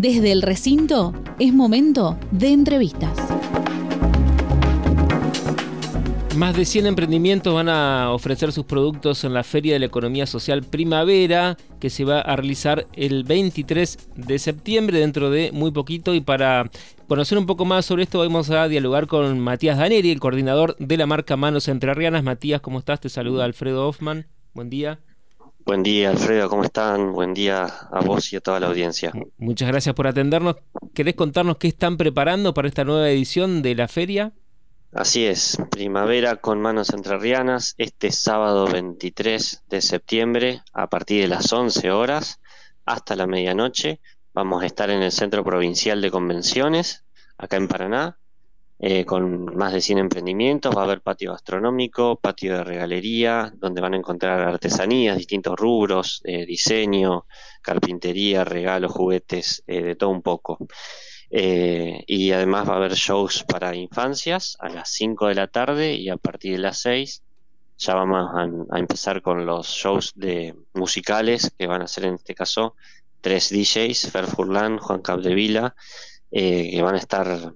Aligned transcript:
Desde 0.00 0.30
el 0.30 0.42
recinto 0.42 1.12
es 1.40 1.52
momento 1.52 2.16
de 2.30 2.50
entrevistas. 2.50 3.18
Más 6.36 6.56
de 6.56 6.64
100 6.64 6.86
emprendimientos 6.86 7.52
van 7.52 7.68
a 7.68 8.12
ofrecer 8.12 8.52
sus 8.52 8.64
productos 8.64 9.24
en 9.24 9.34
la 9.34 9.42
Feria 9.42 9.72
de 9.72 9.80
la 9.80 9.86
Economía 9.86 10.26
Social 10.26 10.62
Primavera, 10.62 11.56
que 11.80 11.90
se 11.90 12.04
va 12.04 12.20
a 12.20 12.36
realizar 12.36 12.86
el 12.92 13.24
23 13.24 14.10
de 14.14 14.38
septiembre, 14.38 15.00
dentro 15.00 15.30
de 15.30 15.50
muy 15.50 15.72
poquito. 15.72 16.14
Y 16.14 16.20
para 16.20 16.70
conocer 17.08 17.36
un 17.36 17.46
poco 17.46 17.64
más 17.64 17.84
sobre 17.84 18.04
esto, 18.04 18.20
vamos 18.20 18.50
a 18.50 18.68
dialogar 18.68 19.08
con 19.08 19.40
Matías 19.40 19.78
Daneri, 19.78 20.12
el 20.12 20.20
coordinador 20.20 20.76
de 20.78 20.96
la 20.96 21.06
marca 21.06 21.36
Manos 21.36 21.66
Entrerrianas. 21.66 22.22
Matías, 22.22 22.60
¿cómo 22.60 22.78
estás? 22.78 23.00
Te 23.00 23.08
saluda 23.08 23.44
Alfredo 23.44 23.88
Hoffman. 23.88 24.28
Buen 24.54 24.70
día. 24.70 25.00
Buen 25.68 25.82
día, 25.82 26.08
Alfredo, 26.08 26.48
¿cómo 26.48 26.64
están? 26.64 27.12
Buen 27.12 27.34
día 27.34 27.64
a 27.66 28.00
vos 28.00 28.32
y 28.32 28.36
a 28.36 28.40
toda 28.40 28.58
la 28.58 28.68
audiencia. 28.68 29.12
Muchas 29.36 29.68
gracias 29.68 29.94
por 29.94 30.06
atendernos. 30.06 30.56
¿Querés 30.94 31.14
contarnos 31.14 31.58
qué 31.58 31.68
están 31.68 31.98
preparando 31.98 32.54
para 32.54 32.68
esta 32.68 32.84
nueva 32.84 33.10
edición 33.10 33.60
de 33.60 33.74
la 33.74 33.86
feria? 33.86 34.32
Así 34.94 35.26
es, 35.26 35.58
primavera 35.70 36.36
con 36.36 36.58
manos 36.62 36.88
entrerrianas, 36.94 37.74
este 37.76 38.12
sábado 38.12 38.66
23 38.66 39.64
de 39.68 39.82
septiembre 39.82 40.62
a 40.72 40.88
partir 40.88 41.20
de 41.20 41.28
las 41.28 41.52
11 41.52 41.90
horas 41.90 42.40
hasta 42.86 43.14
la 43.14 43.26
medianoche. 43.26 44.00
Vamos 44.32 44.62
a 44.62 44.66
estar 44.66 44.88
en 44.88 45.02
el 45.02 45.12
Centro 45.12 45.44
Provincial 45.44 46.00
de 46.00 46.10
Convenciones, 46.10 47.04
acá 47.36 47.58
en 47.58 47.68
Paraná, 47.68 48.18
eh, 48.80 49.04
con 49.04 49.56
más 49.56 49.72
de 49.72 49.80
100 49.80 49.98
emprendimientos. 49.98 50.76
Va 50.76 50.82
a 50.82 50.84
haber 50.84 51.00
patio 51.00 51.32
gastronómico, 51.32 52.14
patio 52.20 52.54
de 52.54 52.64
regalería, 52.64 53.52
donde 53.56 53.80
van 53.80 53.94
a 53.94 53.96
encontrar 53.96 54.40
artesanías, 54.40 55.16
distintos 55.16 55.56
rubros, 55.56 56.20
eh, 56.24 56.46
diseño, 56.46 57.26
carpintería, 57.60 58.44
regalos, 58.44 58.92
juguetes, 58.92 59.64
eh, 59.66 59.82
de 59.82 59.96
todo 59.96 60.10
un 60.10 60.22
poco. 60.22 60.58
y 61.30 62.32
además 62.32 62.68
va 62.68 62.74
a 62.74 62.76
haber 62.76 62.94
shows 62.94 63.44
para 63.44 63.74
infancias 63.74 64.56
a 64.60 64.68
las 64.70 64.90
5 64.90 65.28
de 65.28 65.34
la 65.34 65.48
tarde 65.48 65.94
y 65.94 66.08
a 66.08 66.16
partir 66.16 66.52
de 66.52 66.58
las 66.58 66.78
6 66.80 67.22
ya 67.76 67.94
vamos 67.94 68.30
a, 68.70 68.78
empezar 68.78 69.20
con 69.22 69.44
los 69.44 69.66
shows 69.68 70.12
de 70.16 70.54
musicales 70.72 71.52
que 71.58 71.66
van 71.66 71.82
a 71.82 71.86
ser 71.86 72.06
en 72.06 72.14
este 72.14 72.34
caso 72.34 72.76
tres 73.20 73.50
DJs, 73.50 74.10
Fer 74.10 74.26
Furlan, 74.26 74.78
Juan 74.78 75.02
Capdevila, 75.02 75.74
que 76.30 76.80
van 76.82 76.94
a 76.94 76.98
estar 76.98 77.52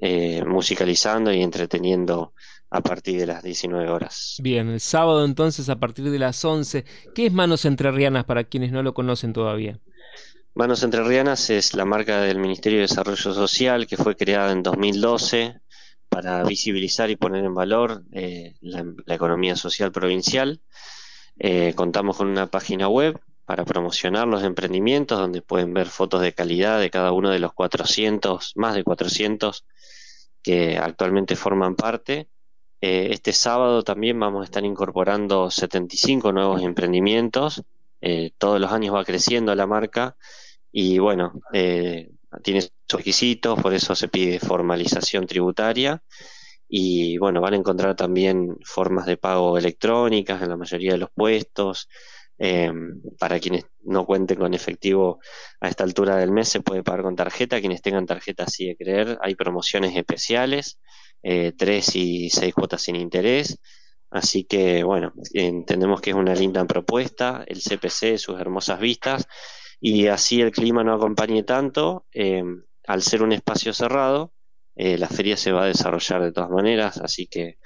eh, 0.00 0.44
musicalizando 0.44 1.32
y 1.32 1.42
entreteniendo 1.42 2.32
a 2.70 2.80
partir 2.80 3.18
de 3.20 3.26
las 3.26 3.42
19 3.42 3.88
horas. 3.88 4.36
Bien, 4.42 4.68
el 4.68 4.80
sábado 4.80 5.24
entonces 5.24 5.68
a 5.68 5.76
partir 5.76 6.10
de 6.10 6.18
las 6.18 6.44
11. 6.44 6.84
¿Qué 7.14 7.26
es 7.26 7.32
Manos 7.32 7.64
Entrerrianas 7.64 8.24
para 8.24 8.44
quienes 8.44 8.72
no 8.72 8.82
lo 8.82 8.94
conocen 8.94 9.32
todavía? 9.32 9.78
Manos 10.54 10.82
Entrerrianas 10.82 11.50
es 11.50 11.74
la 11.74 11.84
marca 11.84 12.20
del 12.20 12.38
Ministerio 12.38 12.78
de 12.78 12.86
Desarrollo 12.88 13.34
Social 13.34 13.86
que 13.86 13.96
fue 13.96 14.16
creada 14.16 14.52
en 14.52 14.62
2012 14.62 15.60
para 16.08 16.44
visibilizar 16.44 17.10
y 17.10 17.16
poner 17.16 17.44
en 17.44 17.54
valor 17.54 18.04
eh, 18.12 18.54
la, 18.60 18.84
economía 19.14 19.56
social 19.56 19.90
provincial. 19.90 20.60
Eh, 21.38 21.74
contamos 21.74 22.16
con 22.16 22.28
una 22.28 22.46
página 22.46 22.88
web 22.88 23.20
para 23.44 23.64
promocionar 23.64 24.26
los 24.26 24.42
emprendimientos 24.42 25.18
donde 25.18 25.42
pueden 25.42 25.74
ver 25.74 25.88
fotos 25.88 26.22
de 26.22 26.32
calidad 26.32 26.80
de 26.80 26.90
cada 26.90 27.12
uno 27.12 27.30
de 27.30 27.38
los 27.38 27.52
400, 27.52 28.52
más 28.56 28.74
de 28.74 28.84
400 28.84 29.64
que 30.42 30.78
actualmente 30.78 31.36
forman 31.36 31.74
parte. 31.76 32.28
Eh, 32.80 33.08
este 33.12 33.32
sábado 33.32 33.82
también 33.82 34.20
vamos 34.20 34.42
a 34.42 34.44
estar 34.44 34.64
incorporando 34.64 35.50
75 35.50 36.32
nuevos 36.32 36.62
emprendimientos. 36.62 37.62
Eh, 38.00 38.32
todos 38.36 38.60
los 38.60 38.70
años 38.72 38.94
va 38.94 39.04
creciendo 39.04 39.54
la 39.54 39.66
marca 39.66 40.16
y 40.70 40.98
bueno, 40.98 41.32
eh, 41.52 42.10
tiene 42.42 42.60
sus 42.62 42.70
requisitos, 42.90 43.60
por 43.60 43.72
eso 43.72 43.94
se 43.94 44.08
pide 44.08 44.38
formalización 44.38 45.26
tributaria. 45.26 46.02
Y 46.68 47.18
bueno, 47.18 47.40
van 47.40 47.54
a 47.54 47.58
encontrar 47.58 47.94
también 47.94 48.58
formas 48.64 49.06
de 49.06 49.16
pago 49.16 49.56
electrónicas 49.56 50.42
en 50.42 50.48
la 50.48 50.56
mayoría 50.56 50.92
de 50.92 50.98
los 50.98 51.10
puestos, 51.14 51.88
eh, 52.38 52.72
para 53.18 53.38
quienes 53.40 53.64
no 53.82 54.04
cuenten 54.06 54.38
con 54.38 54.54
efectivo 54.54 55.20
a 55.60 55.68
esta 55.68 55.84
altura 55.84 56.16
del 56.16 56.32
mes, 56.32 56.48
se 56.48 56.60
puede 56.60 56.82
pagar 56.82 57.02
con 57.02 57.16
tarjeta. 57.16 57.60
Quienes 57.60 57.82
tengan 57.82 58.06
tarjeta, 58.06 58.44
así 58.44 58.66
de 58.66 58.76
creer, 58.76 59.18
hay 59.22 59.34
promociones 59.34 59.96
especiales, 59.96 60.78
eh, 61.22 61.52
tres 61.56 61.94
y 61.96 62.30
seis 62.30 62.54
cuotas 62.54 62.82
sin 62.82 62.96
interés. 62.96 63.58
Así 64.10 64.44
que, 64.44 64.84
bueno, 64.84 65.12
entendemos 65.32 66.00
que 66.00 66.10
es 66.10 66.16
una 66.16 66.34
linda 66.34 66.64
propuesta, 66.66 67.44
el 67.48 67.60
CPC, 67.60 68.18
sus 68.18 68.38
hermosas 68.40 68.78
vistas, 68.78 69.26
y 69.80 70.06
así 70.06 70.40
el 70.40 70.52
clima 70.52 70.84
no 70.84 70.94
acompañe 70.94 71.42
tanto, 71.42 72.06
eh, 72.12 72.44
al 72.86 73.02
ser 73.02 73.22
un 73.22 73.32
espacio 73.32 73.72
cerrado, 73.72 74.33
eh, 74.76 74.98
la 74.98 75.08
feria 75.08 75.36
se 75.36 75.52
va 75.52 75.64
a 75.64 75.66
desarrollar 75.66 76.22
de 76.22 76.32
todas 76.32 76.50
maneras, 76.50 76.98
así 76.98 77.26
que 77.26 77.58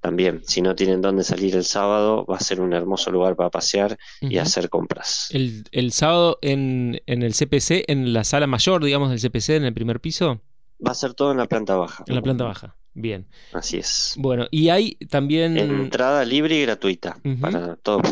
también, 0.00 0.42
si 0.44 0.62
no 0.62 0.76
tienen 0.76 1.00
dónde 1.00 1.24
salir 1.24 1.56
el 1.56 1.64
sábado, 1.64 2.24
va 2.24 2.36
a 2.36 2.40
ser 2.40 2.60
un 2.60 2.72
hermoso 2.72 3.10
lugar 3.10 3.34
para 3.34 3.50
pasear 3.50 3.98
y 4.20 4.38
hacer 4.38 4.68
compras. 4.68 5.28
El, 5.32 5.64
el 5.72 5.92
sábado 5.92 6.38
en, 6.40 7.02
en, 7.06 7.22
el 7.22 7.32
CPC, 7.32 7.84
en 7.88 8.12
la 8.12 8.22
sala 8.22 8.46
mayor, 8.46 8.84
digamos, 8.84 9.10
del 9.10 9.18
CPC, 9.18 9.50
en 9.50 9.64
el 9.64 9.74
primer 9.74 10.00
piso. 10.00 10.40
Va 10.84 10.92
a 10.92 10.94
ser 10.94 11.14
todo 11.14 11.32
en 11.32 11.38
la 11.38 11.46
planta 11.46 11.74
baja. 11.74 12.04
En 12.06 12.14
la 12.14 12.22
planta 12.22 12.44
baja, 12.44 12.76
bien. 12.94 13.26
Así 13.52 13.78
es. 13.78 14.14
Bueno, 14.18 14.46
y 14.52 14.68
hay 14.68 14.94
también... 15.10 15.56
Entrada 15.56 16.24
libre 16.24 16.56
y 16.56 16.62
gratuita 16.62 17.16
para 17.40 17.74
todo. 17.76 18.02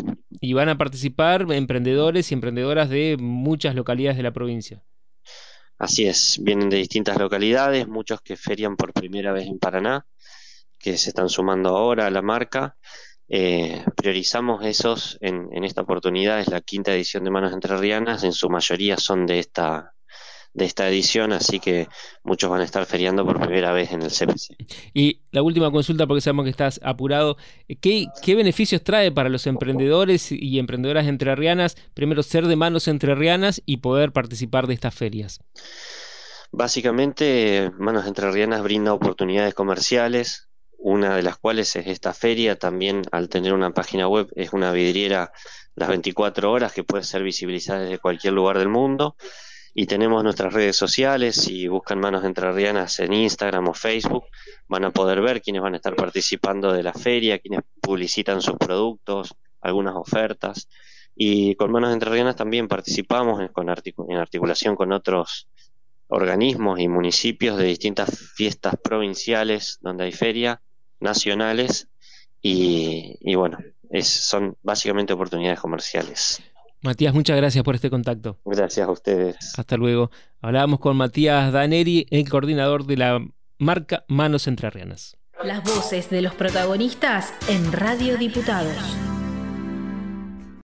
Y 0.41 0.53
van 0.53 0.67
a 0.67 0.77
participar 0.77 1.45
emprendedores 1.51 2.31
y 2.31 2.33
emprendedoras 2.33 2.89
de 2.89 3.15
muchas 3.17 3.75
localidades 3.75 4.17
de 4.17 4.23
la 4.23 4.33
provincia. 4.33 4.83
Así 5.81 6.05
es, 6.05 6.37
vienen 6.39 6.69
de 6.69 6.77
distintas 6.77 7.17
localidades, 7.17 7.87
muchos 7.87 8.21
que 8.21 8.37
ferian 8.37 8.75
por 8.75 8.93
primera 8.93 9.31
vez 9.31 9.47
en 9.47 9.57
Paraná, 9.57 10.05
que 10.77 10.95
se 10.95 11.09
están 11.09 11.27
sumando 11.27 11.69
ahora 11.69 12.05
a 12.05 12.11
la 12.11 12.21
marca. 12.21 12.77
Eh, 13.27 13.83
priorizamos 13.95 14.63
esos 14.63 15.17
en, 15.21 15.49
en, 15.51 15.63
esta 15.63 15.81
oportunidad, 15.81 16.39
es 16.39 16.49
la 16.49 16.61
quinta 16.61 16.93
edición 16.93 17.23
de 17.23 17.31
Manos 17.31 17.51
Entrerrianas, 17.51 18.23
en 18.23 18.31
su 18.31 18.47
mayoría 18.47 18.95
son 18.97 19.25
de 19.25 19.39
esta, 19.39 19.95
de 20.53 20.65
esta 20.65 20.87
edición, 20.87 21.31
así 21.31 21.59
que 21.59 21.87
muchos 22.23 22.49
van 22.49 22.61
a 22.61 22.63
estar 22.63 22.85
feriando 22.85 23.25
por 23.25 23.39
primera 23.39 23.71
vez 23.71 23.91
en 23.91 24.01
el 24.01 24.11
CPC. 24.11 24.55
Y 24.93 25.21
la 25.31 25.41
última 25.41 25.71
consulta, 25.71 26.07
porque 26.07 26.21
sabemos 26.21 26.43
que 26.43 26.49
estás 26.49 26.79
apurado, 26.83 27.37
¿qué, 27.79 28.07
qué 28.21 28.35
beneficios 28.35 28.83
trae 28.83 29.11
para 29.11 29.29
los 29.29 29.47
emprendedores 29.47 30.31
y 30.31 30.59
emprendedoras 30.59 31.07
entrerrianas, 31.07 31.77
primero 31.93 32.21
ser 32.23 32.47
de 32.47 32.55
manos 32.55 32.87
entrerrianas 32.87 33.61
y 33.65 33.77
poder 33.77 34.11
participar 34.11 34.67
de 34.67 34.73
estas 34.73 34.93
ferias? 34.93 35.39
Básicamente, 36.51 37.71
Manos 37.77 38.05
Entrerrianas 38.05 38.61
brinda 38.61 38.93
oportunidades 38.93 39.53
comerciales, 39.53 40.49
una 40.77 41.15
de 41.15 41.23
las 41.23 41.37
cuales 41.37 41.73
es 41.77 41.87
esta 41.87 42.13
feria, 42.13 42.57
también 42.57 43.03
al 43.11 43.29
tener 43.29 43.53
una 43.53 43.71
página 43.71 44.09
web 44.09 44.27
es 44.35 44.51
una 44.51 44.73
vidriera 44.73 45.31
las 45.75 45.87
24 45.87 46.51
horas 46.51 46.73
que 46.73 46.83
puede 46.83 47.05
ser 47.05 47.23
visibilizada 47.23 47.81
desde 47.81 47.99
cualquier 47.99 48.33
lugar 48.33 48.57
del 48.57 48.67
mundo 48.67 49.15
y 49.73 49.85
tenemos 49.85 50.23
nuestras 50.23 50.53
redes 50.53 50.75
sociales, 50.75 51.35
si 51.35 51.67
buscan 51.67 51.99
Manos 51.99 52.25
Entrerrianas 52.25 52.99
en 52.99 53.13
Instagram 53.13 53.69
o 53.69 53.73
Facebook, 53.73 54.25
van 54.67 54.83
a 54.83 54.91
poder 54.91 55.21
ver 55.21 55.41
quiénes 55.41 55.61
van 55.61 55.73
a 55.73 55.77
estar 55.77 55.95
participando 55.95 56.73
de 56.73 56.83
la 56.83 56.93
feria, 56.93 57.39
quienes 57.39 57.61
publicitan 57.81 58.41
sus 58.41 58.57
productos, 58.57 59.33
algunas 59.61 59.95
ofertas. 59.95 60.67
Y 61.15 61.55
con 61.55 61.71
Manos 61.71 61.93
Entrerrianas 61.93 62.35
también 62.35 62.67
participamos 62.67 63.41
en, 63.41 64.17
articulación 64.17 64.75
con 64.75 64.91
otros 64.91 65.47
organismos 66.07 66.79
y 66.81 66.89
municipios 66.89 67.57
de 67.57 67.65
distintas 67.65 68.19
fiestas 68.35 68.75
provinciales 68.83 69.79
donde 69.81 70.03
hay 70.05 70.11
feria, 70.11 70.61
nacionales, 70.99 71.87
y, 72.41 73.17
y 73.21 73.35
bueno, 73.35 73.57
es, 73.89 74.07
son 74.07 74.57
básicamente 74.63 75.13
oportunidades 75.13 75.59
comerciales. 75.61 76.41
Matías, 76.81 77.13
muchas 77.13 77.37
gracias 77.37 77.63
por 77.63 77.75
este 77.75 77.89
contacto. 77.89 78.39
Gracias 78.45 78.87
a 78.87 78.91
ustedes. 78.91 79.37
Hasta 79.57 79.77
luego. 79.77 80.09
Hablábamos 80.41 80.79
con 80.79 80.97
Matías 80.97 81.51
Daneri, 81.51 82.07
el 82.09 82.27
coordinador 82.27 82.85
de 82.85 82.97
la 82.97 83.19
marca 83.59 84.03
Manos 84.07 84.47
Entrerrianas. 84.47 85.17
Las 85.43 85.63
voces 85.63 86.09
de 86.09 86.21
los 86.21 86.33
protagonistas 86.33 87.33
en 87.47 87.71
Radio 87.71 88.17
Diputados. 88.17 88.77